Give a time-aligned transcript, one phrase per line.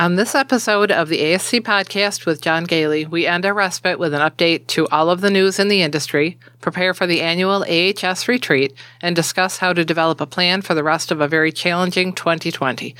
[0.00, 4.14] On this episode of the ASC podcast with John Goehle, we end our respite with
[4.14, 8.26] an update to all of the news in the industry, prepare for the annual AHS
[8.26, 12.14] retreat, and discuss how to develop a plan for the rest of a very challenging
[12.14, 12.94] 2020.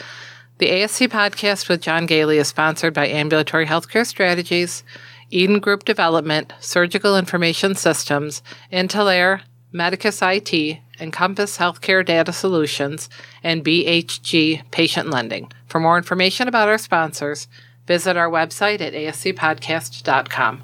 [0.58, 4.84] The ASC podcast with John Goehle is sponsored by Ambulatory Healthcare Strategies,
[5.30, 9.40] Eden Group Development, Surgical Information Systems, Intalere,
[9.72, 13.08] Medicus IT, Encompass Healthcare Data Solutions,
[13.42, 15.50] and BHG Patient Lending.
[15.66, 17.46] For more information about our sponsors,
[17.86, 20.62] visit our website at ascpodcast.com.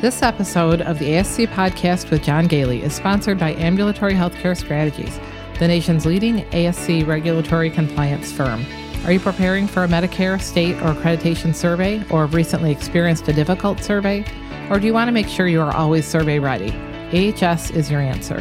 [0.00, 5.20] This episode of the ASC podcast with John Goehle is sponsored by Ambulatory Healthcare Strategies,
[5.60, 8.64] the nation's leading ASC regulatory compliance firm.
[9.04, 13.32] Are you preparing for a Medicare, state, or accreditation survey, or have recently experienced a
[13.32, 14.24] difficult survey?
[14.70, 16.70] Or do you want to make sure you are always survey ready?
[17.12, 18.40] AHS is your answer.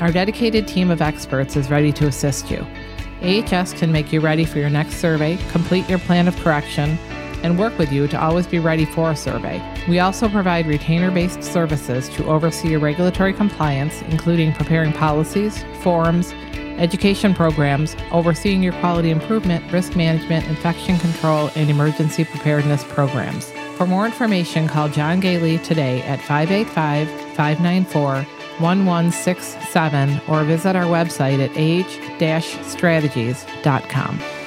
[0.00, 2.66] Our dedicated team of experts is ready to assist you.
[3.20, 6.98] AHS can make you ready for your next survey, complete your plan of correction,
[7.42, 9.62] and work with you to always be ready for a survey.
[9.86, 16.32] We also provide retainer based services to oversee your regulatory compliance, including preparing policies, forms,
[16.80, 23.50] education programs, overseeing your quality improvement, risk management, infection control, and emergency preparedness programs.
[23.76, 28.24] For more information, call John Goehle today at 585 594
[28.58, 34.39] 1167 or visit our website at age-strategies.com.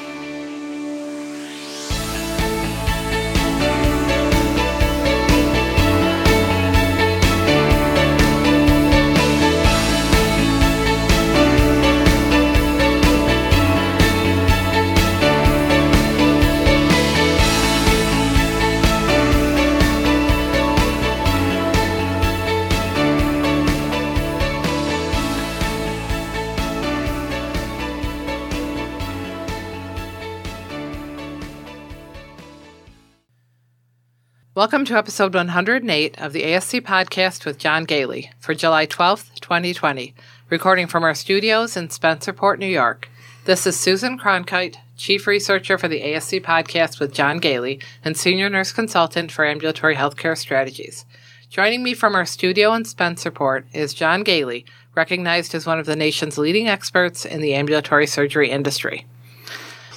[34.64, 40.16] Welcome to episode 108 of the ASC podcast with John Goehle for July 12th, 2020,
[40.50, 43.10] recording from our studios in Spencerport, New York.
[43.44, 48.50] This is Susan Cronkite, Chief Researcher for the ASC podcast with John Goehle and Senior
[48.50, 51.04] Nurse Consultant for Ambulatory Healthcare Strategies.
[51.50, 54.64] Joining me from our studio in Spencerport is John Goehle,
[54.96, 59.06] recognized as one of the nation's leading experts in the ambulatory surgery industry.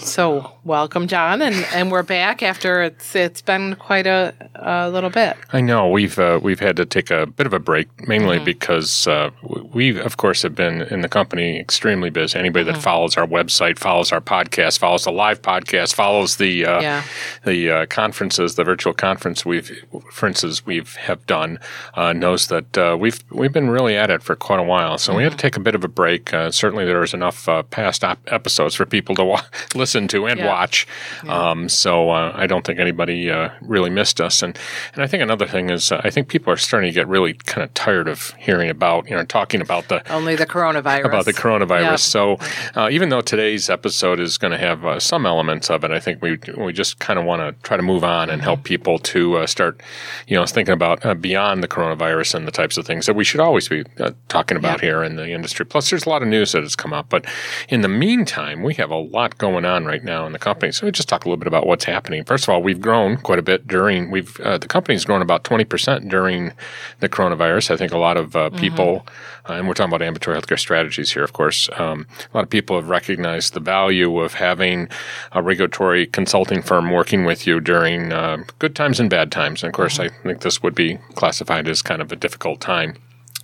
[0.07, 5.11] So, welcome, John, and, and we're back after it's it's been quite a, a little
[5.11, 5.37] bit.
[5.53, 8.45] I know we've uh, we've had to take a bit of a break, mainly mm-hmm.
[8.45, 12.39] because uh, we, of course, have been in the company extremely busy.
[12.39, 12.75] Anybody mm-hmm.
[12.75, 17.03] that follows our website, follows our podcast, follows the live podcast, follows the uh, yeah.
[17.45, 21.59] the uh, conferences, the virtual conference we've conferences we've have done,
[21.95, 24.99] uh, knows that uh, we've we've been really at it for quite a while.
[24.99, 25.17] So mm-hmm.
[25.17, 25.41] we had to mm-hmm.
[25.43, 26.31] take a bit of a break.
[26.51, 29.43] certainly, there was enough past op- episodes for people to wa-
[29.75, 30.47] listen listen to and yeah.
[30.47, 30.87] watch.
[31.25, 31.51] Yeah.
[31.51, 34.43] Um, so uh, I don't think anybody uh, really missed us.
[34.43, 34.59] And
[34.95, 37.35] and I think another thing is uh, I think people are starting to get really
[37.35, 41.25] kind of tired of hearing about you know talking about the only the coronavirus about
[41.25, 41.83] the coronavirus.
[41.83, 41.99] Yep.
[42.01, 42.39] So
[42.75, 46.01] uh, even though today's episode is going to have uh, some elements of it, I
[46.01, 48.99] think we we just kind of want to try to move on and help people
[48.99, 49.81] to uh, start
[50.27, 53.41] you know thinking about beyond the coronavirus and the types of things that we should
[53.41, 53.85] always be
[54.29, 54.81] talking about yep.
[54.81, 55.65] here in the industry.
[55.65, 57.25] Plus, there's a lot of news that has come up, but
[57.69, 60.73] in the meantime, we have a lot going on right now in the company.
[60.73, 62.25] So we just talk a little bit about what's happening.
[62.25, 65.45] First of all, we've grown quite a bit during we've uh, the company's grown about
[65.45, 66.53] twenty percent during
[67.01, 67.71] the coronavirus.
[67.71, 68.59] I think a lot of uh, mm-hmm.
[68.59, 69.53] people, mm-hmm.
[69.53, 71.71] uh, and we're talking about ambulatory healthcare strategies here, of course.
[71.79, 74.89] Um, a lot of people have recognized the value of having
[75.33, 79.63] a regulatory consulting firm working with you during uh, good times and bad times.
[79.63, 80.15] And of course, mm-hmm.
[80.15, 82.97] I think this would be classified as kind of a difficult time.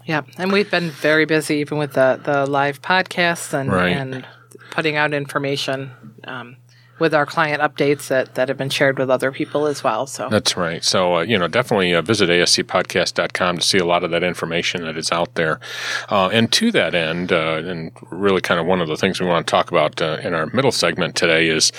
[0.04, 3.96] Yeah, and we've been very busy even with the the live podcasts and right.
[3.96, 4.26] and
[4.72, 5.92] putting out information
[6.24, 6.56] um,
[6.98, 10.06] with our client updates that, that have been shared with other people as well.
[10.06, 10.82] So that's right.
[10.84, 14.82] So uh, you know, definitely uh, visit ascpodcast.com to see a lot of that information
[14.84, 15.60] that is out there.
[16.08, 19.26] Uh, and to that end, uh, and really kind of one of the things we
[19.26, 21.72] want to talk about uh, in our middle segment today is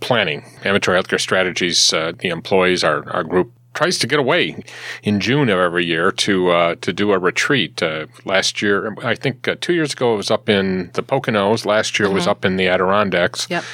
[0.00, 0.44] planning.
[0.64, 1.92] Ambulatory healthcare strategies.
[1.92, 4.62] Uh, the employees, our our group tries to get away
[5.02, 7.82] in June of every year to uh, to do a retreat.
[7.82, 11.64] Uh, last year, I think uh, two years ago, it was up in the Poconos.
[11.64, 12.16] Last year, mm-hmm.
[12.16, 13.46] it was up in the Adirondacks.
[13.48, 13.64] Yep.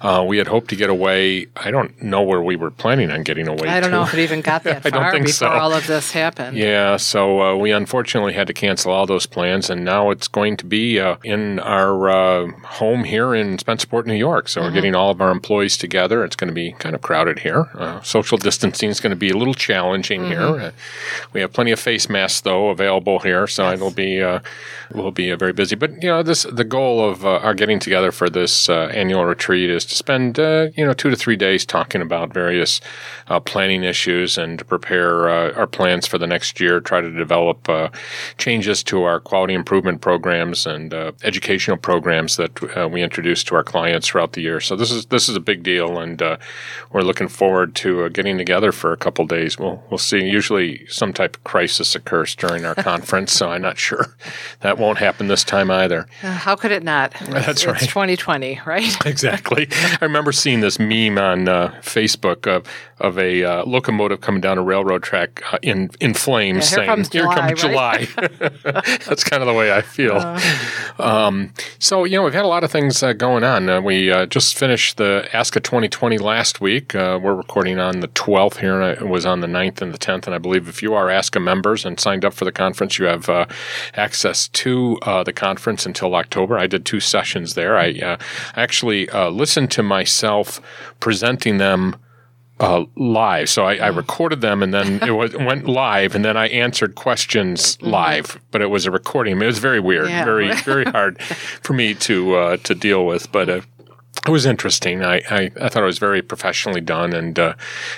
[0.00, 1.46] Uh, we had hoped to get away.
[1.56, 3.68] I don't know where we were planning on getting away.
[3.68, 3.96] I don't to.
[3.96, 5.48] know if it even got that far before so.
[5.48, 6.56] all of this happened.
[6.56, 10.56] Yeah, so uh, we unfortunately had to cancel all those plans, and now it's going
[10.58, 14.48] to be uh, in our home here in Spencerport, New York.
[14.48, 14.68] So mm-hmm.
[14.68, 16.24] we're getting all of our employees together.
[16.24, 18.00] It's going to be kind of crowded here.
[18.04, 20.40] social distancing is going to be little challenging here.
[20.40, 20.70] Uh,
[21.32, 24.40] we have plenty of face masks though available here, so it'll be uh,
[24.94, 25.74] we'll be uh, very busy.
[25.74, 29.24] But you know, this the goal of uh, our getting together for this uh, annual
[29.24, 32.80] retreat is to spend you know two to three days talking about various
[33.28, 36.80] uh, planning issues and to prepare uh, our plans for the next year.
[36.80, 37.88] Try to develop uh,
[38.38, 43.54] changes to our quality improvement programs and uh, educational programs that uh, we introduce to
[43.54, 44.60] our clients throughout the year.
[44.60, 46.36] So this is this is a big deal, and uh,
[46.92, 49.58] we're looking forward to uh, getting together for a couple days.
[49.58, 50.18] We'll we'll see.
[50.22, 54.14] Usually, some type of crisis occurs during our conference, so I'm not sure
[54.60, 56.06] that won't happen this time either.
[56.22, 57.12] Uh, how could it not?
[57.20, 57.76] That's it's, right.
[57.76, 59.06] It's 2020, right?
[59.20, 59.68] Exactly.
[59.72, 62.66] I remember seeing this meme on uh, Facebook of
[63.00, 66.76] of a uh, locomotive coming down a railroad track uh, in in flames, Yeah, here
[66.76, 68.08] saying, comes "Here July," comes July."
[69.06, 70.16] That's kind of the way I feel.
[70.98, 73.68] um, so you know, we've had a lot of things uh, going on.
[73.68, 76.94] Uh, we uh, just finished the ASCA 2020 last week.
[76.94, 79.98] Uh, we're recording on the 12th here, and it was on the 9th and the
[79.98, 80.26] 10th.
[80.26, 83.06] And I believe if you are ASCA members and signed up for the conference, you
[83.06, 83.46] have uh,
[83.94, 86.58] access to uh, the conference until October.
[86.58, 87.76] I did two sessions there.
[87.76, 88.16] I uh,
[88.54, 90.60] actually uh, listened to myself
[91.00, 91.96] presenting them
[92.60, 93.48] uh, live.
[93.48, 96.94] So I, I recorded them and then it was, went live and then I answered
[96.94, 99.32] questions live, but it was a recording.
[99.32, 100.24] I mean, it was very weird, Yeah.
[100.24, 101.20] very, very hard
[101.62, 103.60] for me to, uh, to deal with, but, uh,
[104.26, 105.02] it was interesting.
[105.02, 107.54] I, I, I thought it was very professionally done and uh,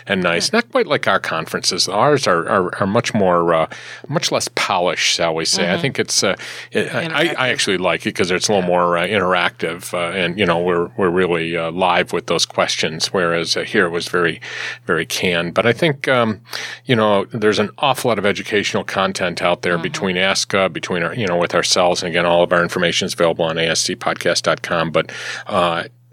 [0.06, 0.52] and nice.
[0.52, 1.88] Not quite like our conferences.
[1.88, 3.66] Ours are are, are much more uh,
[4.08, 5.72] much less polished, shall we say?
[5.72, 6.22] I think it's.
[6.22, 6.36] Uh,
[6.70, 10.38] it, I, I actually like it because it's a little more uh, interactive, uh, and
[10.38, 13.12] you know we're we're really uh, live with those questions.
[13.12, 14.40] Whereas uh, here it was very
[14.86, 15.54] very canned.
[15.54, 16.40] But I think um,
[16.84, 21.14] you know there's an awful lot of educational content out there between ASCA, between our
[21.14, 24.92] you know with ourselves, and again all of our information is available on ascpodcast.com.
[24.92, 25.10] But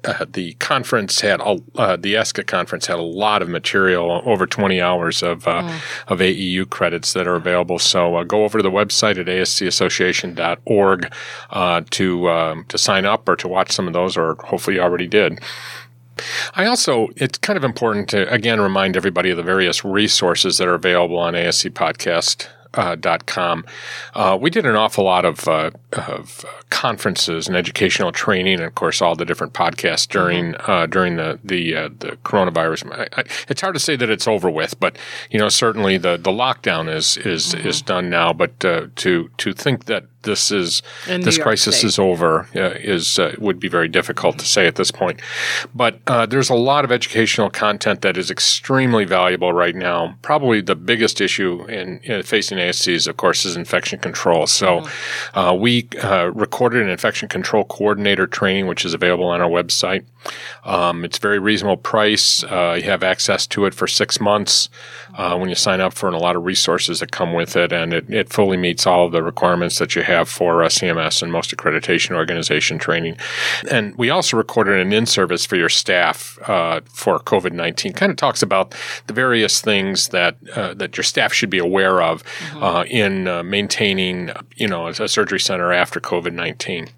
[0.04, 4.46] uh, the conference had a, uh, the ASCA conference had a lot of material, over
[4.46, 7.80] 20 hours of uh, of AEU credits that are available.
[7.80, 11.14] So uh, go over to the website at ascassociation.org
[11.50, 14.82] uh, to um, to sign up or to watch some of those, or hopefully you
[14.82, 15.40] already did.
[16.56, 20.68] I also, it's kind of important to again remind everybody of the various resources that
[20.68, 22.48] are available on ASC Podcast.
[22.76, 23.66] Uh, dot com.
[24.14, 28.76] Uh, we did an awful lot of, uh, of conferences and educational training, and of
[28.76, 32.92] course, all the different podcasts during uh, during the the uh, the coronavirus.
[32.94, 35.00] I, I, it's hard to say that it's over with, but
[35.32, 38.34] you know, certainly the the lockdown is is is done now.
[38.34, 41.88] But uh, to to think that this is In this crisis State.
[41.88, 45.22] is over uh, is uh, would be very difficult to say at this point.
[45.74, 50.16] But uh, there's a lot of educational content that is extremely valuable right now.
[50.22, 54.48] Probably the biggest issue in, in facing ASCs, of course, is infection control.
[54.48, 54.86] So
[55.34, 60.04] uh, we uh, recorded an infection control coordinator training, which is available on our website.
[60.66, 62.44] Um, it's very reasonable price.
[62.44, 64.70] Uh, you have access to it for six months
[65.16, 67.72] uh, when you sign up for, and a lot of resources that come with it,
[67.72, 71.22] and it, it fully meets all of the requirements that you have for uh, CMS
[71.22, 73.18] and most accreditation organization training.
[73.72, 77.94] And we also recorded an in-service for your staff uh, for COVID nineteen.
[77.94, 78.76] Kind of talks about
[79.08, 82.24] the various things that uh, that your staff should be aware of
[82.56, 86.90] uh, in uh, maintaining, you know, a surgery center after COVID nineteen.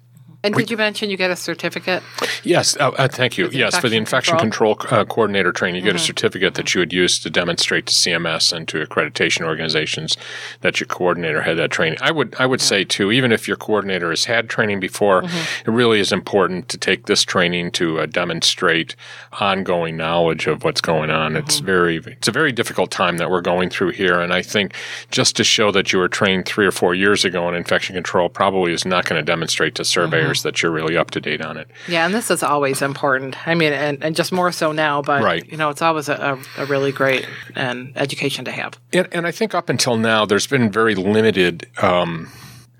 [0.44, 2.02] And did you mention you get a certificate?
[2.42, 3.48] Yes, uh, uh, thank you.
[3.48, 6.74] the Yes, for the infection infection control, uh, coordinator training, you get a certificate that
[6.74, 10.16] you would use to demonstrate to CMS and to accreditation organizations
[10.60, 11.98] that your coordinator had that training.
[12.00, 15.68] I would I would say too, even if your coordinator has had training before, it
[15.70, 18.96] really is important to take this training to uh, demonstrate
[19.40, 21.36] ongoing knowledge of what's going on.
[21.36, 24.74] It's very it's a very difficult time that we're going through here, and I think
[25.10, 28.28] just to show that you were trained three or four years ago in infection control
[28.28, 31.58] probably is not going to demonstrate to surveyors that you're really up to date on
[31.58, 31.68] it.
[31.86, 33.36] Yeah, and this is always important.
[33.46, 35.46] I mean, and, and just more so now, but Right.
[35.50, 38.80] you know, it's always a, a, a really great and education to have.
[38.94, 42.30] And, and I think up until now, there's been very limited um,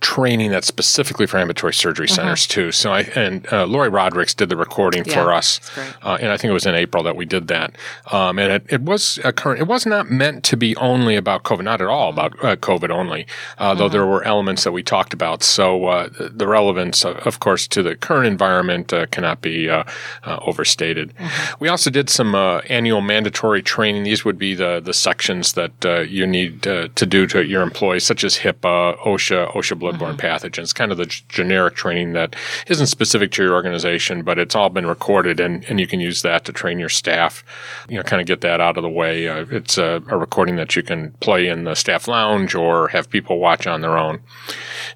[0.02, 2.72] training that's specifically for ambulatory surgery centers too.
[2.72, 5.60] So I and uh, Lori Rodericks did the recording Yeah, for us,
[6.02, 7.76] uh, and I think it was in April that we did that.
[8.10, 9.60] Um, and it, it was a current.
[9.60, 12.90] It was not meant to be only about COVID, not at all about uh, COVID
[12.90, 13.26] only,
[13.58, 15.42] uh, though there were elements that we talked about.
[15.42, 19.84] So uh, the- relevance, of, of course, to the current environment uh, cannot be uh,
[20.24, 21.14] uh, overstated.
[21.60, 24.02] We also did some uh, annual mandatory training.
[24.02, 27.62] These would be the the sections that uh, you need uh, to do to your
[27.62, 30.74] employees, such as HIPAA, OSHA, OSHA bloodborne pathogens.
[30.74, 32.36] Kind of the g- generic training that
[32.68, 36.22] isn't specific to your organization, but it's all been recorded, and, and you can use
[36.22, 37.44] that to train your staff.
[37.88, 39.28] You know, kind of get that out of the way.
[39.28, 43.08] Uh, it's a, a recording that you can play in the staff lounge or have
[43.10, 44.20] people watch on their own.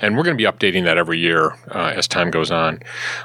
[0.00, 2.80] And we're going to be updating that every year uh, as time goes on.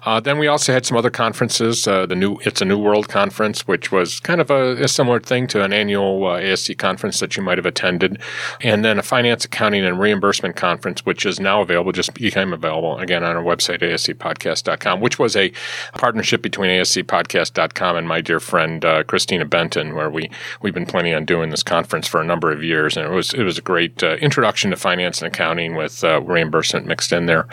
[0.05, 1.87] Uh, then we also had some other conferences.
[1.87, 5.19] Uh, the new It's a New World conference, which was kind of a, a similar
[5.19, 8.21] thing to an annual uh, ASC conference that you might have attended,
[8.61, 12.97] and then a finance, accounting, and reimbursement conference, which is now available, just became available
[12.97, 15.51] again on our website ascpodcast.com, which was a
[15.93, 20.29] partnership between ascpodcast.com and my dear friend uh, Christina Benton, where we
[20.61, 23.33] we've been planning on doing this conference for a number of years, and it was
[23.33, 27.25] it was a great uh, introduction to finance and accounting with uh, reimbursement mixed in
[27.25, 27.47] there.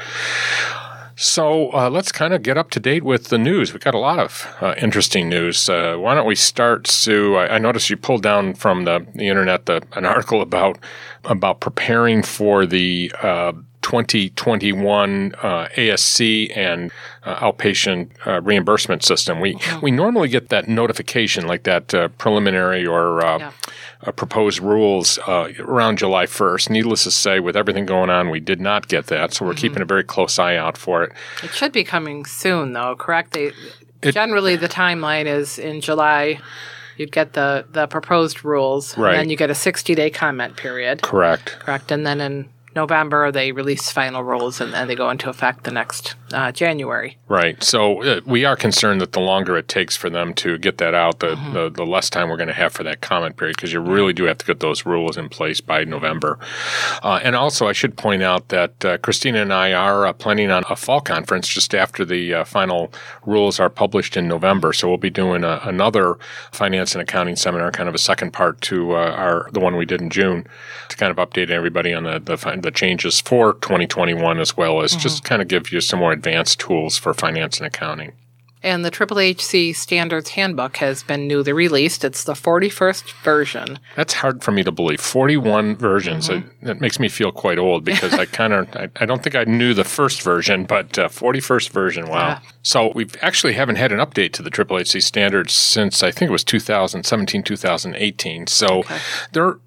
[1.20, 3.72] So uh, let's kind of get up to date with the news.
[3.72, 5.68] We've got a lot of uh, interesting news.
[5.68, 7.34] Uh, why don't we start, Sue?
[7.34, 10.78] I, I, noticed you pulled down from the, the internet the, an article about
[11.24, 16.90] about preparing for the uh, 2021 uh, ASC and
[17.24, 19.40] uh, outpatient uh, reimbursement system.
[19.40, 19.80] We mm-hmm.
[19.80, 23.52] we normally get that notification, like that uh, preliminary or uh, yeah.
[24.06, 26.70] Uh, proposed rules, around July 1st.
[26.70, 29.60] Needless to say, with everything going on, we did not get that, so we're mm-hmm.
[29.60, 31.12] keeping a very close eye out for it.
[31.42, 32.94] It should be coming soon, though.
[32.94, 33.32] Correct?
[33.32, 33.50] They,
[34.00, 36.38] it, generally, the timeline is in July
[36.98, 39.12] you'd get the the proposed rules, right.
[39.12, 41.02] and then you get a 60 day comment period.
[41.02, 41.56] Correct.
[41.60, 45.64] Correct, and then in November, they release final rules and then they go into effect
[45.64, 47.16] the next uh, January.
[47.28, 47.62] Right.
[47.62, 50.94] So uh, we are concerned that the longer it takes for them to get that
[50.94, 51.52] out, the, mm-hmm.
[51.52, 54.12] the, the, less time we're going to have for that comment period because you really
[54.12, 56.38] do have to get those rules in place by November.
[57.02, 60.50] Uh, and also, I should point out that uh, Christina and I are uh, planning
[60.50, 62.92] on a fall conference just after the uh, final
[63.24, 64.72] rules are published in November.
[64.72, 66.18] So we'll be doing a, another
[66.52, 70.00] finance and accounting seminar, kind of a second part to our the one we did
[70.00, 70.46] in June,
[70.88, 74.92] to kind of update everybody on the the, the changes for 2021 as well as
[74.92, 75.00] mm-hmm.
[75.00, 78.12] just kind of give you some more advanced tools for finance and accounting.
[78.60, 82.04] And the HHC Standards Handbook has been newly released.
[82.04, 83.78] It's the 41st version.
[83.94, 85.00] That's hard for me to believe.
[85.00, 86.28] 41 versions.
[86.28, 86.66] Mm-hmm.
[86.66, 89.36] It, it, makes me feel quite old because I kind of, I, I, don't think
[89.36, 92.28] I knew the first version, but uh, 41st version, wow.
[92.28, 92.40] Yeah.
[92.62, 96.32] So we actually haven't had an update to the HHC standards since I think it
[96.32, 98.46] was 2017, 2018.
[98.48, 98.98] So okay.
[99.32, 99.60] there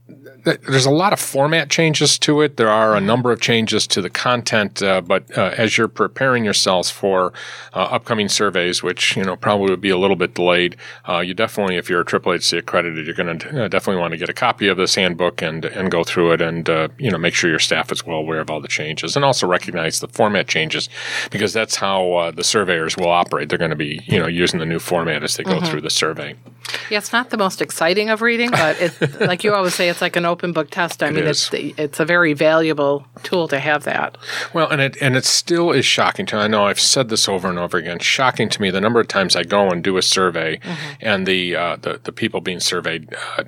[0.44, 2.58] there's a lot of format changes to it.
[2.58, 3.06] There are a mm-hmm.
[3.06, 7.34] number of changes to the content, uh, but uh, as you're preparing yourselves for
[7.74, 10.76] uh, upcoming surveys, which you know probably would be a little bit delayed,
[11.08, 14.18] uh, you definitely, if you're a HHC accredited, you're going to uh, definitely want to
[14.18, 17.18] get a copy of this handbook and and go through it, and uh, you know
[17.18, 20.08] make sure your staff is well aware of all the changes, and also recognize the
[20.08, 20.90] format changes
[21.30, 23.50] because that's how the surveyors will operate.
[23.50, 25.66] They're going to be you know using the new format as they go mm-hmm.
[25.66, 26.36] through the survey.
[26.89, 30.01] Yeah, it's not the most exciting of reading, but it's like you always say, it's
[30.01, 31.01] like an open book test.
[31.03, 31.50] I it mean, is.
[31.51, 34.18] it's it's a very valuable tool to have that.
[34.53, 36.36] Well, and it and it still is shocking to.
[36.36, 36.41] Me.
[36.44, 38.00] I know I've said this over and over again.
[38.00, 40.94] Shocking to me the number of times I go and do a survey, mm-hmm.
[41.01, 43.13] and the uh, the the people being surveyed.
[43.38, 43.44] Uh,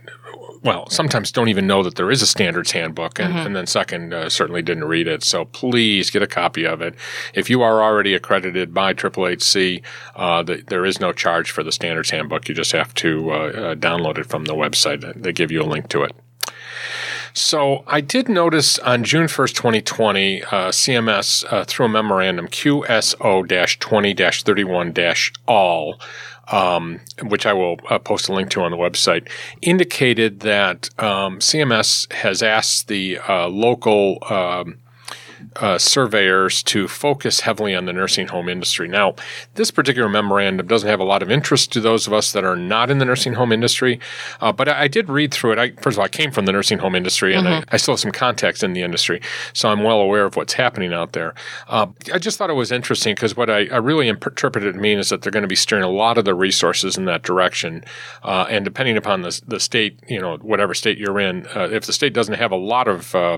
[0.63, 3.47] well, sometimes don't even know that there is a standards handbook, and, mm-hmm.
[3.47, 5.23] and then second, uh, certainly didn't read it.
[5.23, 6.95] So please get a copy of it.
[7.33, 9.83] If you are already accredited by HHC,
[10.15, 12.47] uh, the, there is no charge for the standards handbook.
[12.47, 15.21] You just have to uh, uh download it from the website.
[15.21, 16.15] They give you a link to it.
[17.33, 23.79] So I did notice on June 1st, 2020, uh, CMS, uh, through a memorandum, QSO
[23.79, 24.93] 20 31
[25.47, 25.99] all,
[26.51, 29.27] um, which I will uh, post a link to on the website,
[29.63, 34.77] indicated that um, CMS has asked the uh, local um,
[35.57, 38.87] uh, surveyors to focus heavily on the nursing home industry.
[38.87, 39.15] Now,
[39.55, 42.55] this particular memorandum doesn't have a lot of interest to those of us that are
[42.55, 43.99] not in the nursing home industry,
[44.41, 45.59] uh, but I, I, did read through it.
[45.59, 47.69] I, first of all, I came from the nursing home industry and mm-hmm.
[47.69, 49.21] I, I, still have some contacts in the industry,
[49.53, 51.33] so I'm well aware of what's happening out there.
[51.67, 54.97] Uh, I just thought it was interesting because what I, really interpreted it to mean
[54.97, 57.83] is that they're going to be steering a lot of the resources in that direction,
[58.23, 61.85] uh, and depending upon the, the state, you know, whatever state you're in, uh, if
[61.85, 63.37] the state doesn't have a lot of, uh,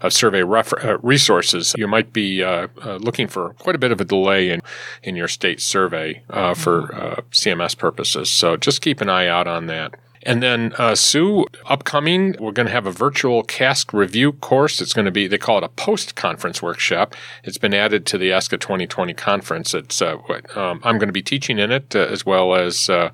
[0.00, 3.92] of survey refer- resources, resources, you might be uh, uh, looking for quite a bit
[3.92, 4.60] of a delay in,
[5.02, 7.00] in your state survey uh, for mm-hmm.
[7.00, 8.30] uh, CMS purposes.
[8.30, 9.94] So just keep an eye out on that.
[10.24, 14.80] And then, uh, Sue, upcoming, we're going to have a virtual CASC review course.
[14.80, 17.14] It's going to be, they call it a post conference workshop.
[17.42, 19.74] It's been added to the ASCA 2020 conference.
[19.74, 20.16] It's, uh,
[20.54, 23.10] um, I'm going to be teaching in it uh, as well as uh,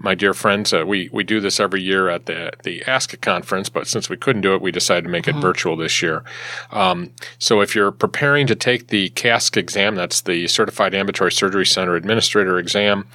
[0.00, 0.72] my dear friends.
[0.72, 4.16] Uh, we, we do this every year at the, the ASCA conference, but since we
[4.16, 5.38] couldn't do it, we decided to make mm-hmm.
[5.38, 6.24] it virtual this year.
[6.72, 11.66] Um, so if you're preparing to take the CASC exam, that's the Certified Ambulatory Surgery
[11.66, 13.06] Center Administrator exam,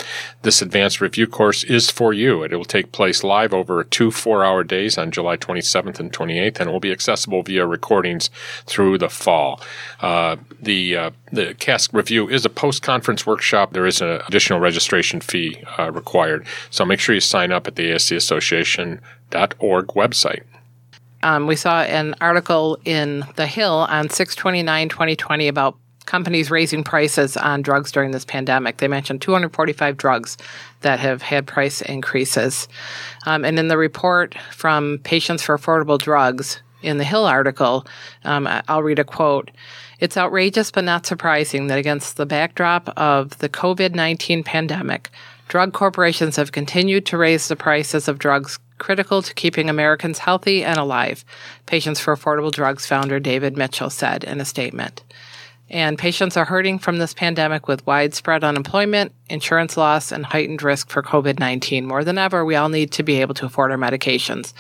[0.43, 2.43] this advanced review course is for you.
[2.43, 6.11] It will take place live live over two four hour days on July 27th and
[6.13, 8.29] 28th, and it will be accessible via recordings
[8.65, 9.59] through the fall.
[10.01, 13.73] Uh, the uh, the CASC review is a post conference workshop.
[13.73, 16.45] There is an additional registration fee uh, required.
[16.69, 20.43] So make sure you sign up at the ASC Association.org website.
[21.23, 27.37] Um, we saw an article in The Hill on 629 2020 about companies raising prices
[27.37, 28.77] on drugs during this pandemic.
[28.77, 30.37] They mentioned 245 drugs
[30.81, 32.67] that have had price increases.
[33.25, 37.87] Um, and in the report from Patients for Affordable Drugs, in the Hill article,
[38.25, 39.49] um, I'll read a quote.
[39.99, 45.09] It's outrageous but not surprising that against the backdrop of the COVID 19 pandemic,
[45.47, 50.63] drug corporations have continued to raise the prices of drugs critical to keeping Americans healthy
[50.63, 51.23] and alive,
[51.65, 55.03] Patients for Affordable Drugs founder David Mitchell said in a statement.
[55.73, 60.89] And patients are hurting from this pandemic with widespread unemployment, insurance loss, and heightened risk
[60.89, 61.85] for COVID 19.
[61.85, 64.53] More than ever, we all need to be able to afford our medications,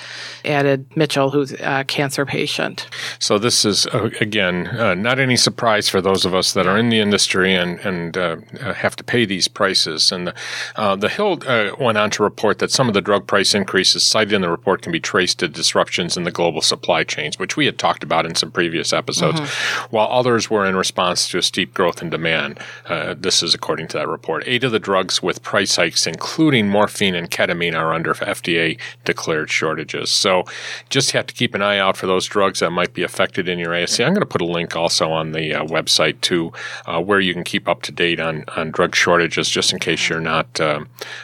[0.43, 2.87] added Mitchell, who's a cancer patient.
[3.19, 6.77] So, this is, uh, again, uh, not any surprise for those of us that are
[6.77, 8.37] in the industry and, and uh,
[8.73, 10.11] have to pay these prices.
[10.11, 10.33] And the,
[10.75, 14.03] uh, the Hill uh, went on to report that some of the drug price increases
[14.03, 17.55] cited in the report can be traced to disruptions in the global supply chains, which
[17.55, 19.95] we had talked about in some previous episodes, mm-hmm.
[19.95, 22.59] while others were in response to a steep growth in demand.
[22.87, 24.43] Uh, this is according to that report.
[24.47, 29.49] Eight of the drugs with price hikes, including morphine and ketamine, are under FDA declared
[29.49, 30.09] shortages.
[30.09, 30.43] So
[30.89, 33.59] just have to keep an eye out for those drugs that might be affected in
[33.59, 34.03] your ASC.
[34.03, 36.51] I'm going to put a link also on the uh, website to
[36.85, 40.09] uh, where you can keep up to date on, on drug shortages, just in case
[40.09, 40.83] you're not uh,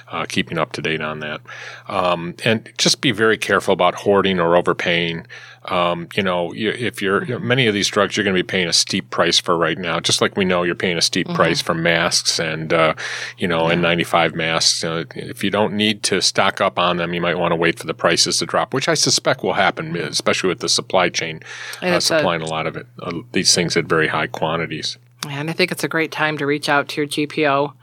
[0.10, 1.42] uh, keeping up to date on that.
[1.88, 5.26] Um, and just be very careful about hoarding or overpaying.
[5.66, 8.74] Um, you know, if you're many of these drugs, you're going to be paying a
[8.74, 10.00] steep price for right now.
[10.00, 11.36] Just like we know you're paying a steep mm-hmm.
[11.36, 12.94] price for masks and uh,
[13.38, 13.76] you know yeah.
[13.76, 14.84] N95 masks.
[14.84, 17.78] Uh, if you don't need to stock up on them, you might want to wait
[17.78, 21.42] for the prices to drop, which I suspect will happen, especially with the supply chain
[21.82, 22.88] uh, supplying a, a, lot of it.
[23.02, 24.98] Uh, these things at very high quantities.
[25.28, 27.74] And I think it's a great time to reach out to your GPO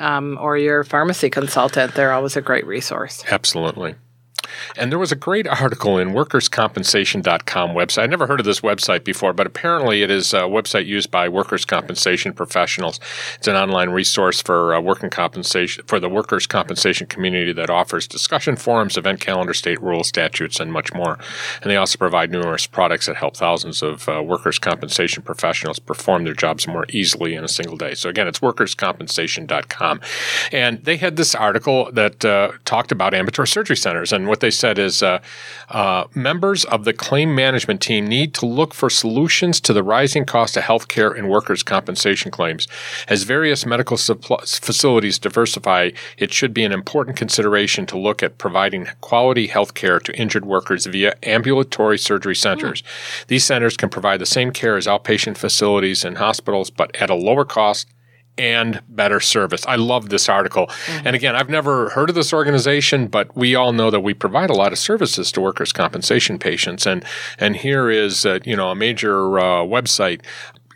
[0.00, 1.94] um, or your pharmacy consultant.
[1.94, 3.22] They're always a great resource.
[3.30, 3.94] Absolutely.
[4.76, 8.02] And there was a great article in workerscompensation.com website.
[8.02, 11.28] I never heard of this website before, but apparently it is a website used by
[11.28, 13.00] workers' compensation professionals.
[13.36, 18.06] It's an online resource for uh, working compensation for the workers' compensation community that offers
[18.06, 21.18] discussion forums, event calendar, state rules, statutes, and much more.
[21.62, 26.24] And they also provide numerous products that help thousands of uh, workers' compensation professionals perform
[26.24, 27.94] their jobs more easily in a single day.
[27.94, 30.00] So again, it's workerscompensation.com.
[30.52, 34.49] And they had this article that uh, talked about ambulatory surgery centers and what they
[34.50, 35.20] said is uh,
[35.68, 40.24] uh, members of the claim management team need to look for solutions to the rising
[40.24, 42.66] cost of health care and workers' compensation claims.
[43.08, 48.88] As various medical facilities diversify, it should be an important consideration to look at providing
[49.00, 52.82] quality health care to injured workers via ambulatory surgery centers.
[52.82, 53.26] Mm.
[53.26, 57.14] These centers can provide the same care as outpatient facilities and hospitals, but at a
[57.14, 57.88] lower cost
[58.40, 59.66] and better service.
[59.66, 60.66] I love this article.
[60.66, 61.06] Mm-hmm.
[61.06, 64.48] And again, I've never heard of this organization, but we all know that we provide
[64.48, 66.86] a lot of services to workers' compensation patients.
[66.86, 67.04] And
[67.38, 70.22] and here is uh, you know a major uh, website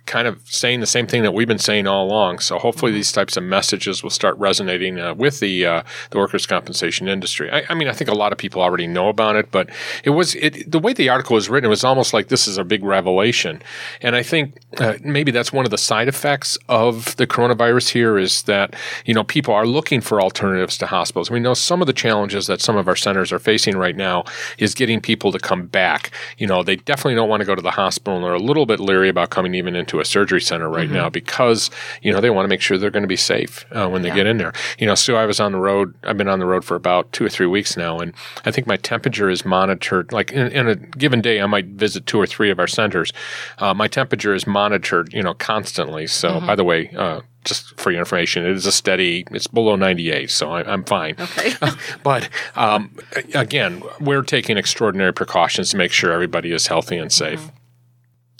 [0.07, 2.38] kind of saying the same thing that we've been saying all along.
[2.40, 2.99] So hopefully mm-hmm.
[2.99, 7.51] these types of messages will start resonating uh, with the uh, the workers' compensation industry.
[7.51, 9.71] I, I, mean, I think a lot of people already know about it, but
[10.05, 11.67] it was it, the way the article was written.
[11.67, 13.62] It was almost like this is a big revelation,
[14.01, 17.90] and I think uh, maybe that's one of the side effects of the coronavirus.
[17.90, 21.31] Here is that you know people are looking for alternatives to hospitals.
[21.31, 24.25] We know some of the challenges that some of our centers are facing right now
[24.59, 26.11] is getting people to come back.
[26.38, 28.67] You know, they definitely don't want to go to the hospital, and they're a little
[28.67, 30.95] bit leery about coming even into to a surgery center right mm-hmm.
[30.95, 31.71] now because
[32.03, 34.09] you know they want to make sure they're going to be safe uh, when they
[34.09, 34.17] yeah.
[34.17, 34.53] get in there.
[34.79, 35.95] You know, Sue, I was on the road.
[36.03, 38.13] I've been on the road for about two or three weeks now, and
[38.45, 40.13] I think my temperature is monitored.
[40.13, 43.13] Like in, in a given day, I might visit two or three of our centers.
[43.59, 46.07] Uh, my temperature is monitored, you know, constantly.
[46.07, 46.47] So, mm-hmm.
[46.47, 46.91] by the way.
[46.91, 49.27] Uh, just for your information, it is a steady.
[49.31, 51.15] It's below 98, so I, am fine.
[51.19, 51.53] Okay.
[52.03, 52.97] but um,
[53.35, 57.41] again, we're taking extraordinary precautions to make sure everybody is healthy and safe.
[57.41, 57.57] Mm-hmm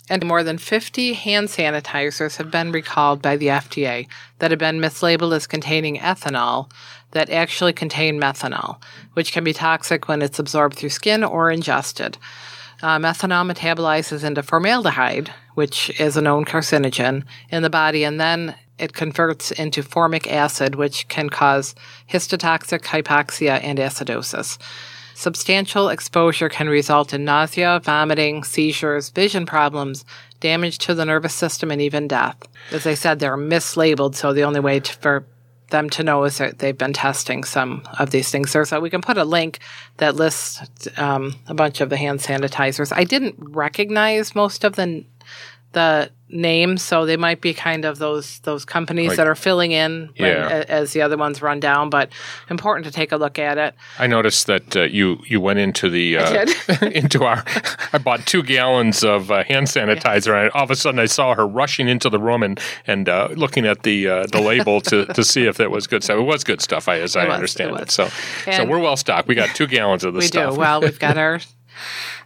[0.09, 4.07] and more than 50 hand sanitizers have been recalled by the FDA
[4.39, 6.71] that have been mislabeled as containing ethanol
[7.11, 8.81] that actually contain methanol,
[9.13, 12.17] which can be toxic when it's absorbed through skin or ingested.
[12.81, 18.53] Uh, methanol metabolizes into formaldehyde, which is a known carcinogen, in the body, and then
[18.77, 21.73] it converts into formic acid, which can cause
[22.09, 24.57] histotoxic hypoxia and acidosis.
[25.15, 30.03] Substantial exposure can result in nausea, vomiting, seizures, vision problems,
[30.41, 32.35] damage to the nervous system, and even death.
[32.71, 35.25] As I said, they're mislabeled, so the only way to, for
[35.69, 38.51] them to know is that they've been testing some of these things.
[38.51, 39.59] There, so we can put a link
[39.97, 40.61] that lists
[40.97, 42.91] um, a bunch of the hand sanitizers.
[42.93, 45.05] I didn't recognize most of the
[45.75, 49.71] the names, so they might be kind of those those companies Like- that are filling
[49.71, 50.47] in when, Yeah.
[50.49, 51.91] a- as the other ones run down.
[51.91, 52.09] But
[52.49, 53.75] important to take a look at it.
[53.99, 56.45] I noticed that uh, you you went into the uh,
[56.81, 57.43] into our.
[57.93, 61.35] I bought two gallons of uh, hand sanitizer, and all of a sudden I saw
[61.35, 65.05] her rushing into the room and and uh, looking at the uh, the label to,
[65.05, 66.17] to see if it was good stuff.
[66.17, 67.91] It was good stuff, I, as I was, understand it it.
[67.91, 68.07] So
[68.51, 69.27] so we're well stocked.
[69.27, 70.55] We got two gallons of the We stuff.
[70.55, 70.59] do.
[70.59, 71.39] Well, we've got our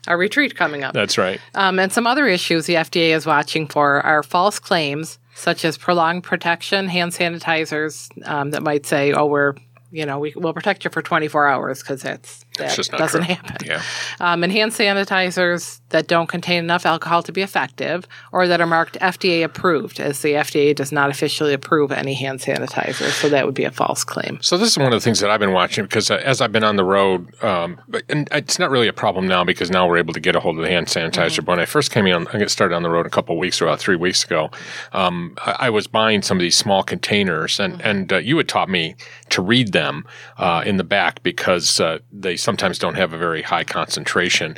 [0.07, 0.93] our retreat coming up.
[0.93, 1.39] That's right.
[1.55, 5.77] Um, and some other issues the FDA is watching for are false claims, such as
[5.77, 9.55] prolonged protection, hand sanitizers um, that might say, "Oh, we're
[9.91, 13.35] you know we will protect you for 24 hours," because that's that just doesn't true.
[13.35, 13.57] happen.
[13.65, 13.81] Yeah.
[14.19, 18.67] Um, and hand sanitizers that don't contain enough alcohol to be effective, or that are
[18.67, 23.45] marked FDA approved, as the FDA does not officially approve any hand sanitizer, so that
[23.45, 24.39] would be a false claim.
[24.41, 26.51] So this is one of the things that I've been watching because uh, as I've
[26.51, 29.97] been on the road, um, and it's not really a problem now because now we're
[29.97, 31.37] able to get a hold of the hand sanitizer.
[31.37, 33.39] But when I first came in, I got started on the road a couple of
[33.39, 34.49] weeks, or about three weeks ago.
[34.93, 38.47] Um, I, I was buying some of these small containers, and and uh, you had
[38.47, 38.95] taught me
[39.31, 40.05] to read them
[40.37, 44.55] uh, in the back because uh, they sometimes don't have a very high concentration.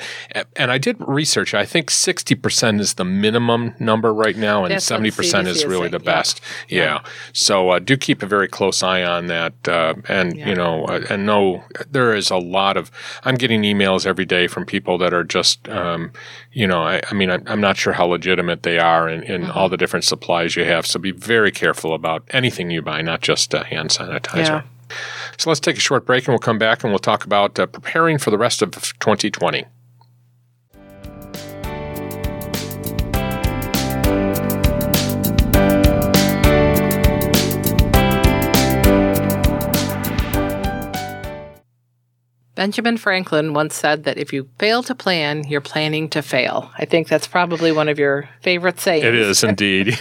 [0.56, 1.54] And I did research.
[1.54, 5.58] I think sixty percent is the minimum number right now, and That's seventy percent is
[5.58, 5.92] is really saying.
[5.92, 6.16] the Yeah.
[6.16, 6.42] best.
[6.70, 7.04] Yeah.
[7.34, 11.02] So uh, do keep a very close eye on that, uh, and you know, uh,
[11.10, 12.92] and know there is a lot of.
[13.24, 16.12] I'm getting emails every day from people that are just, um,
[16.52, 19.42] you know, I, I mean, I'm, I'm not sure how legitimate they are in, in
[19.42, 19.52] Mm-hmm.
[19.58, 20.86] all the different supplies you have.
[20.86, 24.36] So be very careful about anything you buy, not just uh, hand sanitizer.
[24.36, 24.62] Yeah.
[25.38, 27.66] So let's take a short break, and we'll come back and we'll talk about uh,
[27.66, 29.66] preparing for the rest of 2020.
[42.54, 46.70] Benjamin Franklin once said that if you fail to plan, you're planning to fail.
[46.78, 49.06] I think that's probably one of your favorite sayings.
[49.06, 49.98] It is indeed.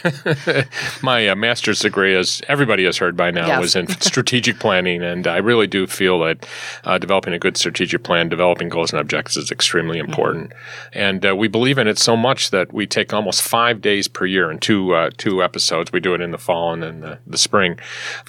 [1.02, 3.60] My uh, master's degree, as everybody has heard by now, Yes.
[3.60, 6.44] was in strategic planning, and I really do feel that
[6.82, 10.08] uh, developing a good strategic plan, developing goals and objectives, is extremely Mm-hmm.
[10.10, 10.52] important.
[10.92, 14.26] And uh, we believe in it so much that we take almost five days per
[14.26, 15.92] year in two uh, two episodes.
[15.92, 17.78] We do it in the fall and in the, the spring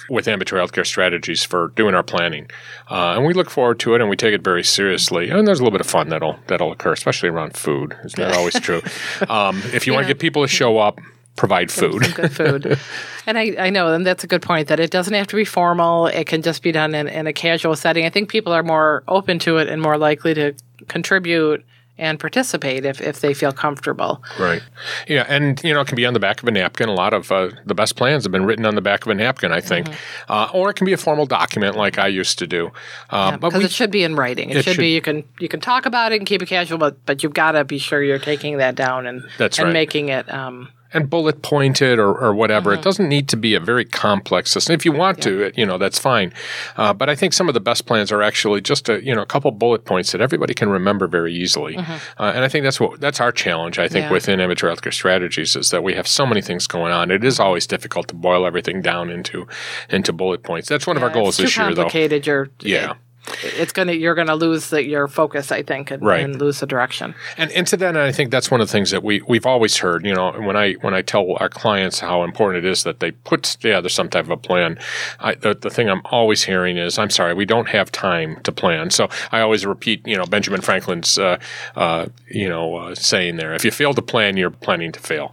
[0.08, 2.48] with ambulatory healthcare strategies for doing our planning,
[2.88, 5.30] uh, and we look forward to it, and we take it very seriously.
[5.30, 7.96] And there's a little bit of fun that'll that'll occur, especially around food.
[8.04, 8.82] Isn't always true?
[9.28, 11.00] Um, if you want to get people to show up,
[11.36, 12.02] provide food.
[12.14, 12.78] Good food.
[13.26, 15.44] and I, I know, and that's a good point, that it doesn't have to be
[15.44, 16.06] formal.
[16.06, 18.04] It can just be done in, in a casual setting.
[18.04, 20.54] I think people are more open to it and more likely to
[20.88, 21.64] contribute
[22.02, 24.22] and participate if, if they feel comfortable.
[24.38, 24.62] Right.
[25.08, 26.88] Yeah, and you know, it can be on the back of a napkin.
[26.88, 29.14] A lot of uh, the best plans have been written on the back of a
[29.14, 30.32] napkin, I think, Mm-hmm.
[30.32, 32.70] uh, or it can be a formal document like I used to do.
[33.10, 34.50] Uh, but Because we, it should be in writing.
[34.50, 36.46] It, It should, should- be you can you can talk about it and keep it
[36.46, 39.66] casual, but but you've got to be sure you're taking that down and That's and
[39.68, 39.72] right.
[39.72, 42.70] making it um, and bullet pointed or, or whatever.
[42.70, 42.80] Mm-hmm.
[42.80, 44.74] It doesn't need to be a very complex system.
[44.74, 46.32] If you want to, it, you know, that's fine.
[46.76, 49.22] Uh, but I think some of the best plans are actually just a you know
[49.22, 51.76] a couple bullet points that everybody can remember very easily.
[51.76, 51.84] Uh,
[52.18, 53.78] and I think that's what that's our challenge.
[53.78, 54.08] I think Mm-hmm.
[54.08, 54.12] Yeah.
[54.12, 57.10] within ambulatory healthcare strategies is that we have so many things going on.
[57.10, 59.46] It is always difficult to boil everything down into
[59.90, 60.68] into bullet points.
[60.68, 61.82] That's one of our goals this year, though.
[61.82, 62.26] complicated.
[62.26, 62.94] You're Yeah.
[63.42, 66.24] It- it's gonna you're gonna lose the, your focus, I think, and, Right.
[66.24, 67.14] and lose the direction.
[67.36, 69.46] And, and to that, end, I think that's one of the things that we we've
[69.46, 70.04] always heard.
[70.04, 73.10] You know, when I when I tell our clients how important it is that they
[73.12, 74.78] put together some type of a plan,
[75.20, 78.52] I, the the thing I'm always hearing is, "I'm sorry, we don't have time to
[78.52, 81.38] plan." So I always repeat, you know, Benjamin Franklin's, uh,
[81.76, 85.32] uh, you know, uh, saying there: "If you fail to plan, you're planning to fail."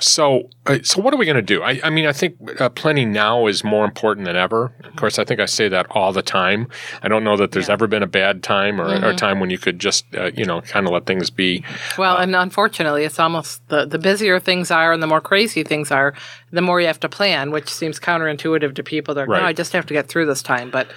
[0.00, 1.62] So, uh, so what are we going to do?
[1.62, 4.72] I, I mean, I think uh, planning now is more important than ever.
[4.84, 6.68] Of course, I think I say that all the time.
[7.02, 9.50] I don't know that there's ever been a bad time or, or a time when
[9.50, 11.64] you could just, uh, you know, kind of let things be.
[11.96, 15.90] Well, and unfortunately, it's almost the, the busier things are and the more crazy things
[15.90, 16.14] are,
[16.50, 19.14] the more you have to plan, which seems counterintuitive to people.
[19.14, 19.40] They're Right.
[19.40, 20.88] no, I just have to get through this time, but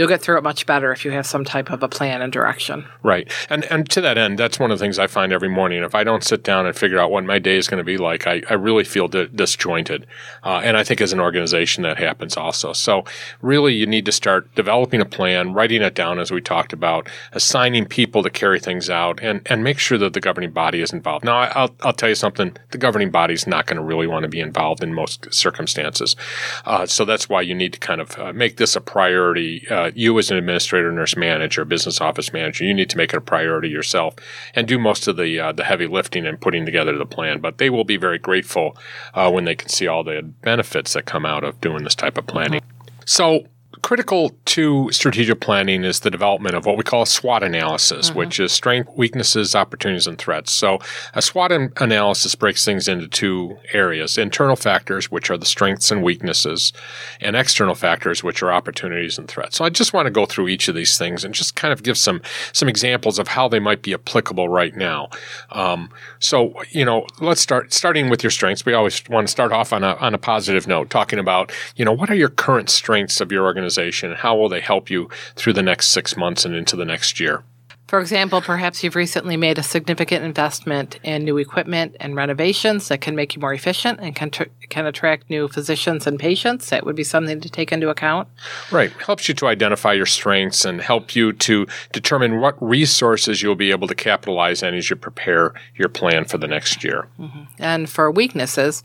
[0.00, 2.32] you'll get through it much better if you have some type of a plan and
[2.32, 2.86] direction.
[3.02, 3.30] Right.
[3.50, 5.82] And and to that end, that's one of the things I find every morning.
[5.82, 7.98] If I don't sit down and figure out what my day is going to be
[7.98, 10.06] like, I, I really feel di- disjointed.
[10.42, 12.72] Uh, and I think as an organization that happens also.
[12.72, 13.04] So
[13.42, 17.06] really you need to start developing a plan, writing it down as we talked about,
[17.32, 20.94] assigning people to carry things out and, and make sure that the governing body is
[20.94, 21.26] involved.
[21.26, 22.56] Now, I, I'll, I'll tell you something.
[22.70, 26.16] The governing body is not going to really want to be involved in most circumstances.
[26.64, 29.66] Uh, so that's why you need to kind of uh, make this a priority.
[29.94, 33.20] You as an administrator, nurse manager, business office manager, you need to make it a
[33.20, 34.14] priority yourself
[34.54, 37.40] and do most of the uh, the heavy lifting and putting together the plan.
[37.40, 38.76] But they will be very grateful
[39.14, 42.18] uh, when they can see all the benefits that come out of doing this type
[42.18, 42.60] of planning.
[43.04, 43.46] So,
[43.82, 48.18] critical to strategic planning is the development of what we call a SWOT analysis, mm-hmm.
[48.18, 50.52] which is strength, weaknesses, opportunities, and threats.
[50.52, 50.78] So
[51.14, 56.02] a SWOT analysis breaks things into two areas internal factors, which are the strengths and
[56.02, 56.72] weaknesses,
[57.20, 59.56] and external factors, which are opportunities and threats.
[59.56, 61.82] So I just want to go through each of these things and just kind of
[61.82, 62.20] give some,
[62.52, 65.08] some examples of how they might be applicable right now.
[65.52, 68.66] Um, so, you know, let's start starting with your strengths.
[68.66, 71.84] We always want to start off on a, on a positive note, talking about, you
[71.84, 73.69] know, what are your current strengths of your organization?
[73.70, 74.12] Organization?
[74.16, 77.42] How will they help you through the next six months and into the next year?
[77.88, 83.00] For example, perhaps you've recently made a significant investment in new equipment and renovations that
[83.00, 86.70] can make you more efficient and can, tr- can attract new physicians and patients.
[86.70, 88.28] That would be something to take into account.
[88.70, 88.92] Right.
[88.92, 93.72] Helps you to identify your strengths and help you to determine what resources you'll be
[93.72, 97.08] able to capitalize on as you prepare your plan for the next year.
[97.18, 97.42] Mm-hmm.
[97.58, 98.84] And for weaknesses,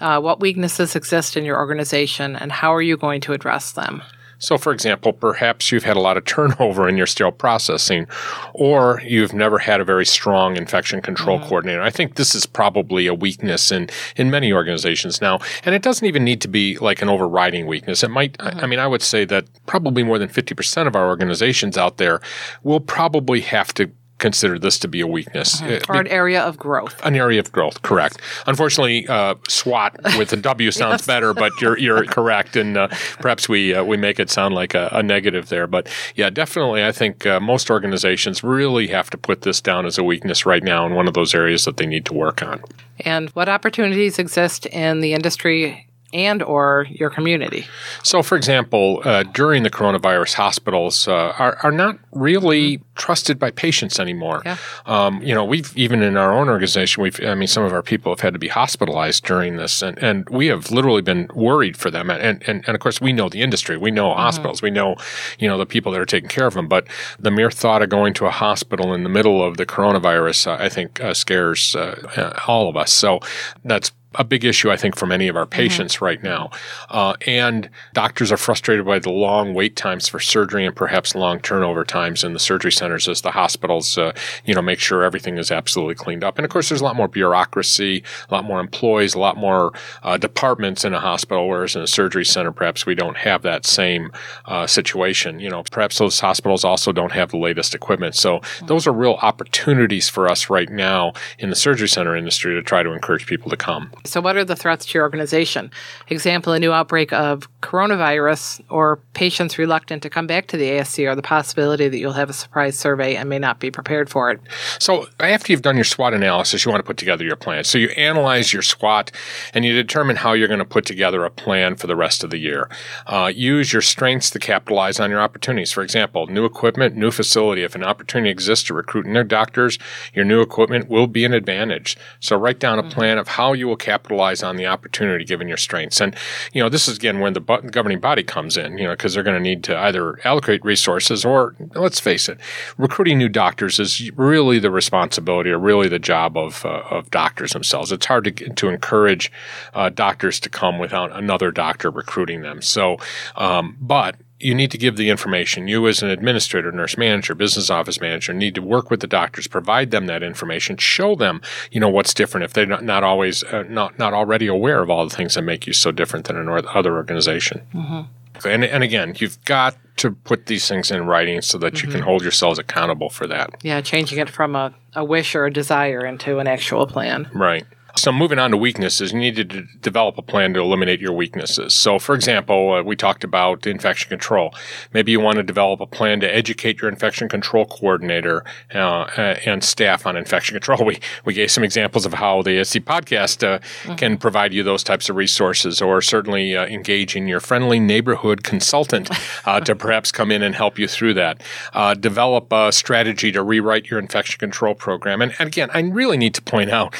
[0.00, 4.02] uh, what weaknesses exist in your organization and how are you going to address them?
[4.38, 8.06] So, for example, perhaps you've had a lot of turnover in your sterile processing,
[8.52, 11.48] or you've never had a very strong infection control mm-hmm.
[11.48, 11.82] coordinator.
[11.82, 15.38] I think this is probably a weakness in, in many organizations now.
[15.64, 18.02] And it doesn't even need to be like an overriding weakness.
[18.02, 18.60] It might, mm-hmm.
[18.60, 22.20] I mean, I would say that probably more than 50% of our organizations out there
[22.62, 25.60] will probably have to consider this to be a weakness.
[25.60, 25.90] Mm-hmm.
[25.90, 27.00] Or an area of growth.
[27.04, 28.20] An area of growth, correct.
[28.46, 31.06] Unfortunately, uh, SWOT with a W sounds yes.
[31.06, 32.88] better, but you're you're correct, and uh,
[33.20, 35.66] perhaps we uh, we make it sound like a, a, negative there.
[35.66, 39.98] But yeah, definitely, I think uh, most organizations really have to put this down as
[39.98, 42.62] a weakness right now, and one of those areas that they need to work on.
[43.00, 45.85] And what opportunities exist in the industry
[46.16, 47.66] and or your community.
[48.02, 53.50] So, for example, uh, during the coronavirus, hospitals uh, are, are not really trusted by
[53.50, 54.40] patients anymore.
[54.44, 54.56] Yeah.
[54.86, 57.82] Um, you know, we've even in our own organization, we've I mean, some of our
[57.82, 61.76] people have had to be hospitalized during this, and, and we have literally been worried
[61.76, 62.10] for them.
[62.10, 64.20] And and, and of course, we know the industry, we know mm-hmm.
[64.20, 64.96] hospitals, we know
[65.38, 66.66] you know the people that are taking care of them.
[66.66, 66.86] But
[67.18, 70.56] the mere thought of going to a hospital in the middle of the coronavirus, uh,
[70.58, 72.92] I think, uh, scares uh, all of us.
[72.92, 73.20] So
[73.64, 75.50] that's a big issue, I think, for many of our mm-hmm.
[75.50, 76.04] patients mm-hmm.
[76.04, 76.50] right now.
[76.88, 81.40] Uh, and doctors are frustrated by the long wait times for surgery and perhaps long
[81.40, 84.12] turnover times in the surgery centers as the hospitals, uh,
[84.44, 86.38] you know, make sure everything is absolutely cleaned up.
[86.38, 89.72] And of course, there's a lot more bureaucracy, a lot more employees, a lot more
[90.02, 93.66] uh, departments in a hospital, whereas in a surgery center, perhaps we don't have that
[93.66, 94.12] same
[94.46, 95.40] uh, situation.
[95.40, 98.14] You know, perhaps those hospitals also don't have the latest equipment.
[98.14, 98.66] So mm-hmm.
[98.66, 102.82] those are real opportunities for us right now in the surgery center industry to try
[102.82, 103.92] to encourage people to come.
[104.06, 105.70] So, what are the threats to your organization?
[106.08, 111.06] Example, a new outbreak of coronavirus or patients reluctant to come back to the ASC
[111.06, 114.30] or the possibility that you'll have a surprise survey and may not be prepared for
[114.30, 114.40] it.
[114.78, 117.64] So, after you've done your SWOT analysis, you want to put together your plan.
[117.64, 119.10] So, you analyze your SWOT
[119.52, 122.30] and you determine how you're going to put together a plan for the rest of
[122.30, 122.70] the year.
[123.06, 125.72] Uh, use your strengths to capitalize on your opportunities.
[125.72, 127.62] For example, new equipment, new facility.
[127.62, 129.78] If an opportunity exists to recruit new doctors,
[130.14, 131.96] your new equipment will be an advantage.
[132.20, 132.92] So, write down a mm-hmm.
[132.92, 136.00] plan of how you will capitalize capitalize on the opportunity given your strengths.
[136.00, 136.14] And,
[136.52, 139.22] you know, this is again when the governing body comes in, you know, because they're
[139.22, 142.38] going to need to either allocate resources or, let's face it,
[142.76, 147.52] recruiting new doctors is really the responsibility or really the job of, uh, of doctors
[147.52, 147.90] themselves.
[147.90, 149.32] It's hard to, to encourage
[149.72, 152.60] uh, doctors to come without another doctor recruiting them.
[152.60, 152.98] So,
[153.36, 155.66] um, but you need to give the information.
[155.66, 159.46] You, as an administrator, nurse manager, business office manager, need to work with the doctors,
[159.46, 163.42] provide them that information, show them, you know, what's different if they're not, not always
[163.44, 166.36] uh, not not already aware of all the things that make you so different than
[166.36, 167.62] another organization.
[167.74, 168.46] Mm-hmm.
[168.46, 171.86] And and again, you've got to put these things in writing so that mm-hmm.
[171.86, 172.08] you can mm-hmm.
[172.08, 173.50] hold yourselves accountable for that.
[173.62, 177.30] Yeah, changing it from a, a wish or a desire into an actual plan.
[177.32, 177.64] Right.
[177.96, 181.14] So moving on to weaknesses, you need to d- develop a plan to eliminate your
[181.14, 181.72] weaknesses.
[181.72, 184.54] So, for example, uh, we talked about infection control.
[184.92, 189.04] Maybe you want to develop a plan to educate your infection control coordinator uh,
[189.46, 190.76] and staff on infection control.
[190.86, 193.94] We we gave some examples of how the ASC podcast uh, mm-hmm.
[193.94, 198.44] can provide you those types of resources, or certainly uh, engage in your friendly neighborhood
[198.44, 199.10] consultant
[199.46, 201.42] uh, to perhaps come in and help you through that.
[201.72, 205.22] Uh, develop a strategy to rewrite your infection control program.
[205.22, 206.94] And, and again, I really need to point out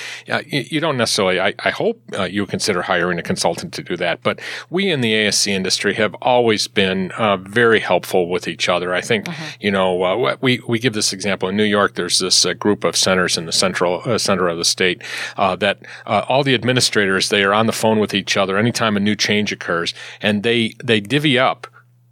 [0.46, 3.96] you, you don't necessarily, I, I hope uh, you consider hiring a consultant to do
[3.96, 4.22] that.
[4.22, 8.94] But we in the ASC industry have always been uh, very helpful with each other.
[8.94, 9.44] I think, mm-hmm.
[9.60, 12.84] you know, uh, we, we give this example in New York, there's this uh, group
[12.84, 15.02] of centers in the central uh, center of the state
[15.36, 19.00] uh, that all the administrators, they are on the phone with each other anytime a
[19.00, 21.66] new change occurs and they, they divvy up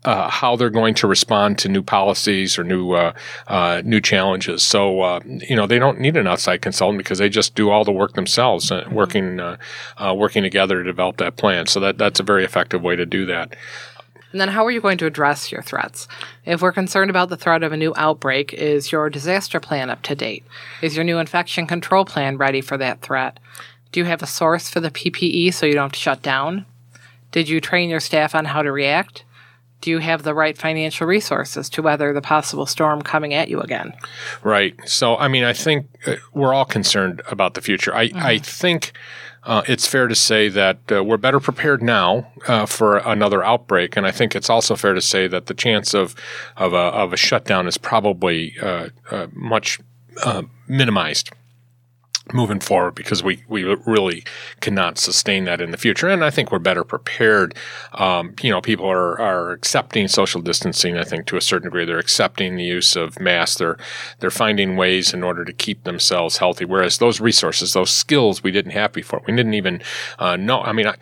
[0.04, 3.12] uh, how they're going to respond to new policies or new uh,
[3.46, 4.62] uh, new challenges.
[4.62, 7.84] So uh, you know they don't need an outside consultant because they just do all
[7.84, 8.94] the work themselves, uh, mm-hmm.
[8.94, 9.56] working uh,
[10.14, 11.66] working together to develop that plan.
[11.66, 13.56] So that that's a very effective way to do that.
[14.32, 16.08] And then how are you going to address your threats?
[16.44, 20.02] If we're concerned about the threat of a new outbreak, is your disaster plan up
[20.02, 20.44] to date?
[20.82, 23.38] Is your new infection control plan ready for that threat?
[23.92, 26.66] Do you have a source for the PPE so you don't have to shut down?
[27.30, 29.22] Did you train your staff on how to react?
[29.84, 33.60] Do you have the right financial resources to weather the possible storm coming at you
[33.60, 33.92] again?
[34.42, 34.74] Right.
[34.88, 37.94] So, I mean, I think uh, we're all concerned about the future.
[37.94, 38.18] I, mm-hmm.
[38.18, 38.94] I think
[39.42, 43.94] uh, it's fair to say that uh, we're better prepared now uh, for another outbreak,
[43.94, 46.14] and I think it's also fair to say that the chance of
[46.56, 49.80] of a, of a shutdown is probably uh, uh, much
[50.22, 51.30] uh, minimized
[52.32, 54.24] moving forward because we, we really
[54.60, 56.08] cannot sustain that in the future.
[56.08, 57.54] And I think we're better prepared.
[57.92, 61.84] Um, you know, people are, are accepting social distancing, I think, to a certain degree.
[61.84, 63.58] They're accepting the use of masks.
[63.58, 63.76] They're,
[64.20, 66.64] they're finding ways in order to keep themselves healthy.
[66.64, 69.82] Whereas those resources, those skills we didn't have before, we didn't even
[70.18, 70.62] uh, know.
[70.62, 70.96] I mean, I,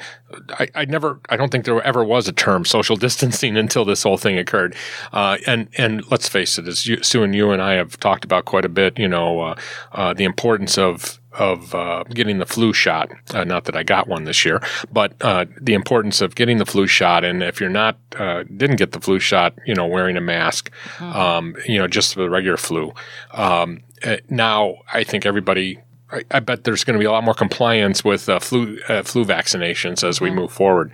[0.59, 4.03] I, I, never, I don't think there ever was a term social distancing until this
[4.03, 4.75] whole thing occurred.
[5.13, 8.25] Uh, and, and let's face it, as you, Sue and you and I have talked
[8.25, 9.55] about quite a bit, you know, uh,
[9.93, 13.11] uh the importance of of uh, getting the flu shot.
[13.33, 16.67] Uh, not that I got one this year, but uh, the importance of getting the
[16.67, 17.25] flu shot.
[17.25, 20.71] And if you're not uh, didn't get the flu shot, you know, wearing a mask,
[20.97, 21.17] mm-hmm.
[21.17, 22.93] um, you know, just the regular flu.
[23.33, 25.81] Um, uh, now, I think everybody.
[26.31, 30.07] I, bet there's going to be a lot more compliance with uh, flu flu vaccinations
[30.07, 30.25] as mm-hmm.
[30.25, 30.93] we move forward.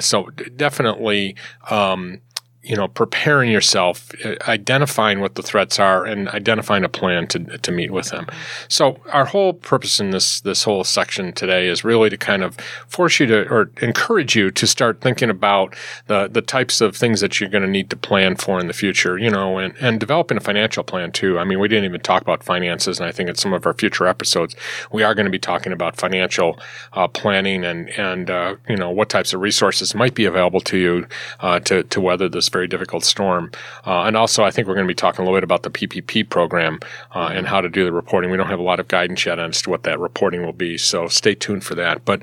[0.00, 1.36] so definitely.
[1.70, 2.20] Um,
[2.62, 7.58] you know, preparing yourself, uh, identifying what the threats are, and identifying a plan to
[7.58, 8.26] to meet with them.
[8.68, 12.56] So our whole purpose in this this whole section today is really to kind of
[12.86, 15.74] force you to or encourage you to start thinking about
[16.06, 18.72] the the types of things that you're going to need to plan for in the
[18.72, 19.18] future.
[19.18, 21.40] You know, and and developing a financial plan too.
[21.40, 23.74] I mean, we didn't even talk about finances, and I think in some of our
[23.74, 24.54] future episodes
[24.92, 26.60] we are going to be talking about financial
[26.92, 30.78] uh, planning and and uh, you know what types of resources might be available to
[30.78, 31.06] you
[31.40, 33.50] uh, to to weather this very difficult storm.
[33.86, 35.70] Uh, and also, I think we're going to be talking a little bit about the
[35.70, 36.78] PPP program
[37.14, 38.30] uh, and how to do the reporting.
[38.30, 40.78] We don't have a lot of guidance yet as to what that reporting will be,
[40.78, 42.04] so stay tuned for that.
[42.04, 42.22] But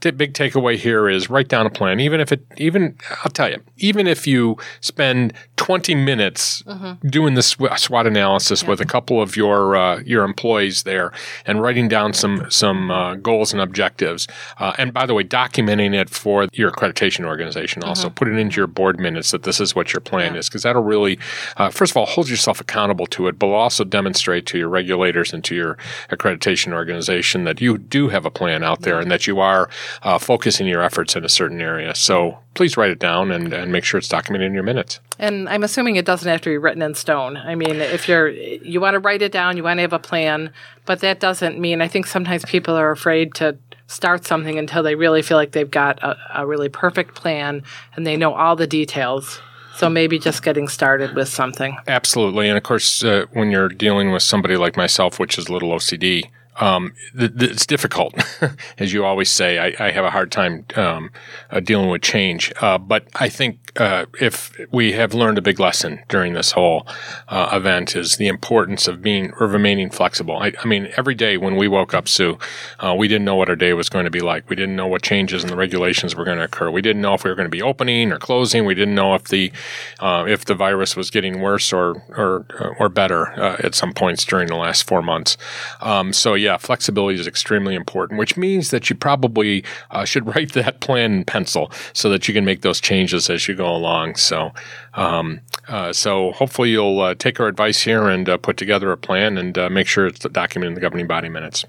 [0.00, 3.50] the big takeaway here is write down a plan, even if it, even I'll tell
[3.50, 7.08] you, even if you spend 20 minutes mm-hmm.
[7.08, 8.68] doing the SWOT analysis yeah.
[8.68, 11.12] with a couple of your uh, your employees there
[11.44, 14.28] and writing down some some uh, goals and objectives.
[14.58, 17.82] Uh, and by the way, documenting it for your accreditation organization.
[17.82, 18.14] Also, mm-hmm.
[18.14, 20.40] put it into your board minutes that this is what your plan yeah.
[20.40, 21.18] is, because that'll really,
[21.56, 25.32] uh, first of all, hold yourself accountable to it, but also demonstrate to your regulators
[25.32, 25.76] and to your
[26.10, 29.68] accreditation organization that you do have a plan out there and that you are
[30.02, 31.94] uh, focusing your efforts in a certain area.
[31.94, 35.00] So please write it down and, and make sure it's documented in your minutes.
[35.18, 37.36] And I'm assuming it doesn't have to be written in stone.
[37.36, 39.98] I mean, if you're you want to write it down, you want to have a
[39.98, 40.52] plan,
[40.84, 44.94] but that doesn't mean I think sometimes people are afraid to start something until they
[44.94, 47.62] really feel like they've got a, a really perfect plan
[47.94, 49.40] and they know all the details.
[49.76, 51.76] So maybe just getting started with something.
[51.86, 52.48] Absolutely.
[52.48, 55.70] And of course, uh, when you're dealing with somebody like myself, which is a little
[55.70, 58.14] OCD, um, th- th- it's difficult,
[58.78, 59.58] as you always say.
[59.58, 61.10] I, I have a hard time um,
[61.50, 65.60] uh, dealing with change, uh, but I think uh, if we have learned a big
[65.60, 66.86] lesson during this whole
[67.28, 70.38] uh, event is the importance of being or remaining flexible.
[70.38, 72.38] I, I mean, every day when we woke up, Sue,
[72.80, 74.48] uh, we didn't know what our day was going to be like.
[74.48, 76.70] We didn't know what changes in the regulations were going to occur.
[76.70, 78.64] We didn't know if we were going to be opening or closing.
[78.64, 79.52] We didn't know if the
[80.00, 82.46] uh, if the virus was getting worse or or
[82.78, 85.36] or better at some points during the last four months.
[85.80, 90.26] Um, so yeah yeah, flexibility is extremely important, which means that you probably uh, should
[90.34, 93.66] write that plan in pencil so that you can make those changes as you go
[93.66, 94.14] along.
[94.14, 94.52] So,
[94.94, 98.96] um, uh, so hopefully you'll uh, take our advice here and uh, put together a
[98.96, 101.64] plan and uh, make sure it's documented in the governing body minutes.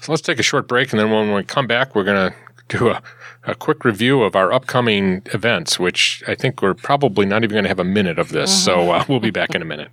[0.00, 2.36] So let's take a short break, and then when we come back, we're going to
[2.68, 3.02] do a
[3.44, 7.64] a quick review of our upcoming events, which I think we're probably not even going
[7.64, 8.52] to have a minute of this.
[8.52, 8.64] Mm-hmm.
[8.64, 9.90] So uh, we'll be back in a minute.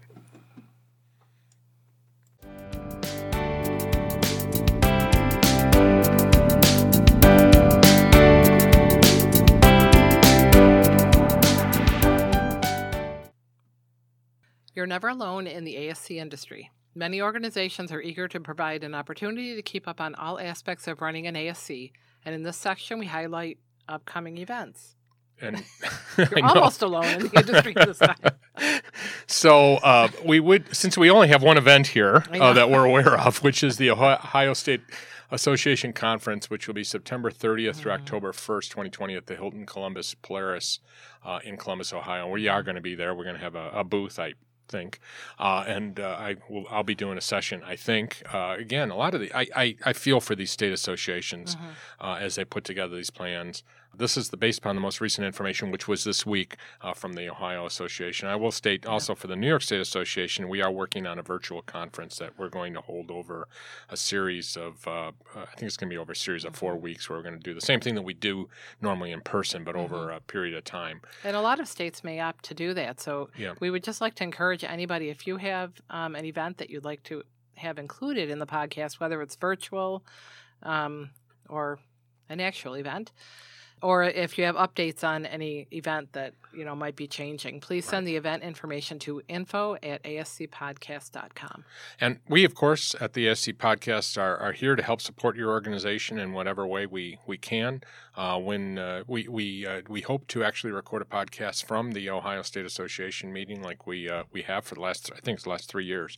[14.79, 16.71] You're never alone in the ASC industry.
[16.95, 21.01] Many organizations are eager to provide an opportunity to keep up on all aspects of
[21.01, 21.91] running an ASC,
[22.23, 23.57] and in this section, we highlight
[23.89, 24.95] upcoming events.
[25.41, 25.65] And
[26.17, 28.15] you're almost alone in the industry this time.
[29.27, 33.19] so uh, we would, since we only have one event here uh, that we're aware
[33.19, 34.79] of, which is the Ohio State
[35.29, 38.01] Association Conference, which will be September 30th through mm-hmm.
[38.01, 40.79] October 1st, 2020, at the Hilton Columbus Polaris
[41.25, 42.29] uh, in Columbus, Ohio.
[42.29, 43.13] We are going to be there.
[43.13, 44.19] We're going to have a, a booth.
[44.19, 44.35] I
[44.69, 44.99] think.
[45.37, 48.23] Uh, and uh, I will, I'll be doing a session, I think.
[48.33, 51.67] Uh, again, a lot of the, I, I, I, feel for these state associations mm-hmm.
[51.99, 53.63] Uh, as they put together these plans.
[53.99, 57.13] This is the, based upon the most recent information, which was this week uh, from
[57.13, 58.29] the Ohio Association.
[58.29, 61.21] I will state also for the New York State Association, we are working on a
[61.21, 63.49] virtual conference that we're going to hold over
[63.89, 66.75] a series of, uh, I think it's going to be over a series of four
[66.75, 66.83] mm-hmm.
[66.83, 68.47] weeks where we're going to do the same thing that we do
[68.81, 69.93] normally in person, but mm-hmm.
[69.93, 71.01] over a period of time.
[71.25, 73.01] And a lot of states may opt to do that.
[73.01, 73.53] So yeah.
[73.59, 76.85] we would just like to encourage anybody, if you have um, an event that you'd
[76.85, 77.23] like to
[77.55, 80.05] have included in the podcast, whether it's virtual
[80.63, 81.09] um,
[81.49, 81.79] or
[82.29, 83.11] an actual event,
[83.81, 87.85] or if you have updates on any event that you know might be changing please
[87.85, 88.11] send right.
[88.11, 91.63] the event information to info at ascpodcast.com
[91.99, 95.49] and we of course at the asc podcast are, are here to help support your
[95.49, 97.81] organization in whatever way we, we can.
[98.15, 102.09] Uh, when uh, we we uh, we hope to actually record a podcast from the
[102.09, 105.43] ohio state association meeting like we uh, we have for the last i think it's
[105.43, 106.17] the last three years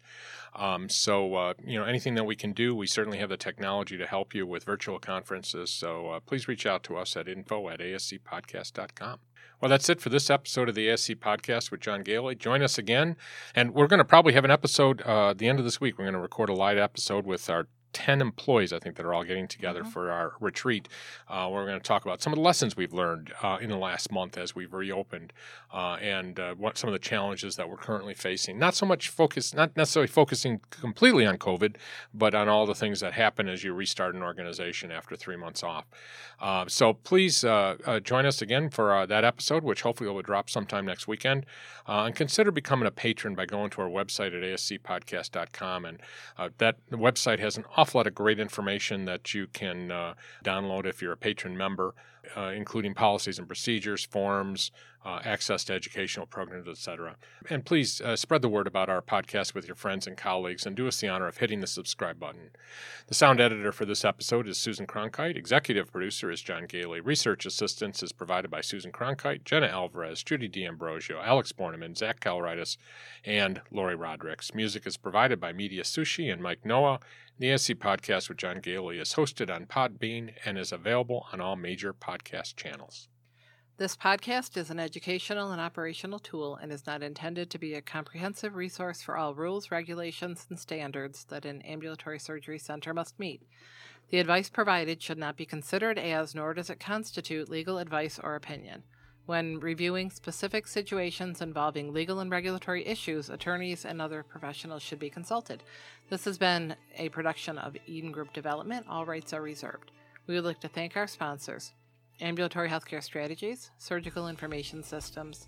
[0.55, 3.97] um, so uh, you know anything that we can do we certainly have the technology
[3.97, 7.69] to help you with virtual conferences so uh, please reach out to us at info
[7.69, 9.19] at ascpodcast.com
[9.61, 12.35] well, that's it for this episode of the ASC podcast with John Goehle.
[12.35, 13.15] Join us again,
[13.53, 15.99] and we're going to probably have an episode uh, at the end of this week.
[15.99, 19.13] We're going to record a live episode with our 10 employees, I think, that are
[19.13, 19.89] all getting together mm-hmm.
[19.89, 20.87] for our retreat.
[21.27, 23.77] Uh, we're going to talk about some of the lessons we've learned uh, in the
[23.77, 25.33] last month as we've reopened
[25.73, 28.57] uh, and uh, what some of the challenges that we're currently facing.
[28.57, 31.75] Not so much focus, not necessarily focusing completely on COVID,
[32.13, 35.63] but on all the things that happen as you restart an organization after three months
[35.63, 35.85] off.
[36.39, 40.85] Uh, so please uh, join us again for that episode, which hopefully will drop sometime
[40.85, 41.45] next weekend.
[41.87, 45.85] and consider becoming a patron by going to our website at ascpodcast.com.
[45.85, 45.99] And
[46.57, 50.13] that website has an awful lot of great information that you can uh,
[50.43, 51.95] download if you're a patron member,
[52.35, 54.71] uh, including policies and procedures, forms,
[55.03, 57.15] uh, access to educational programs, etc.
[57.49, 60.75] And please uh, spread the word about our podcast with your friends and colleagues and
[60.75, 62.51] do us the honor of hitting the subscribe button.
[63.07, 65.35] The sound editor for this episode is Susan Cronkite.
[65.35, 67.03] Executive producer is John Goehle.
[67.03, 72.77] Research assistance is provided by Susan Cronkite, Jenna Alvarez, Judy D'Ambrosio, Alex Borneman, Zach Calritis,
[73.25, 74.53] and Lori Rodricks.
[74.53, 76.99] Music is provided by Media Sushi and Mike Noah.
[77.39, 81.55] The ASC podcast with John Gailey is hosted on Podbean and is available on all
[81.55, 83.07] major podcast channels.
[83.77, 87.81] This podcast is an educational and operational tool and is not intended to be a
[87.81, 93.41] comprehensive resource for all rules, regulations, and standards that an ambulatory surgery center must meet.
[94.09, 98.35] The advice provided should not be considered as, nor does it constitute, legal advice or
[98.35, 98.83] opinion.
[99.25, 105.09] When reviewing specific situations involving legal and regulatory issues, attorneys and other professionals should be
[105.09, 105.63] consulted.
[106.09, 108.85] This has been a production of Eden Group Development.
[108.89, 109.91] All rights are reserved.
[110.27, 111.71] We would like to thank our sponsors
[112.21, 115.47] Ambulatory Healthcare Strategies, Surgical Information Systems,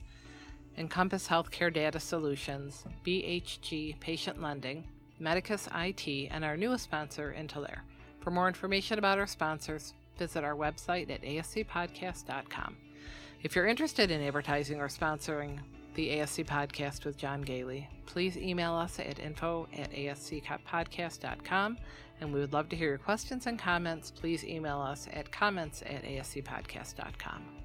[0.77, 4.83] Encompass Healthcare Data Solutions, BHG Patient Lending,
[5.19, 7.81] Medicus IT, and our newest sponsor, Intalere.
[8.19, 12.77] For more information about our sponsors, visit our website at ascpodcast.com.
[13.43, 15.59] If you're interested in advertising or sponsoring
[15.95, 21.77] the ASC podcast with John Goehle, please email us at info at ascpodcast.com
[22.21, 24.11] and we would love to hear your questions and comments.
[24.11, 27.62] Please email us at comments at ascpodcast.com.